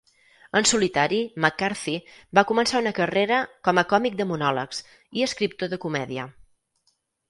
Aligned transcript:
En 0.59 0.63
solitari, 0.69 1.19
McCarthy 1.43 1.93
va 2.39 2.45
començar 2.53 2.83
una 2.85 2.95
carrera 3.03 3.39
com 3.69 3.83
a 3.83 3.87
còmic 3.95 4.21
de 4.25 4.31
monòlegs 4.35 4.85
i 5.21 5.31
escriptor 5.31 5.77
de 5.77 5.85
comèdia. 5.89 6.31